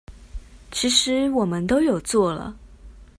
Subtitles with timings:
[0.71, 2.57] 其實我們都有做了